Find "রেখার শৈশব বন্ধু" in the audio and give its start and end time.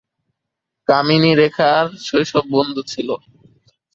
1.35-2.81